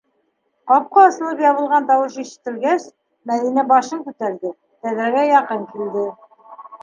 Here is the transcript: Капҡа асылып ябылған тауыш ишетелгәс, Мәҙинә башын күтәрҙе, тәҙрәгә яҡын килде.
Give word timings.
Капҡа 0.69 1.01
асылып 1.09 1.41
ябылған 1.45 1.83
тауыш 1.89 2.15
ишетелгәс, 2.23 2.87
Мәҙинә 3.31 3.65
башын 3.73 4.01
күтәрҙе, 4.07 4.53
тәҙрәгә 4.87 5.27
яҡын 5.35 5.69
килде. 5.75 6.07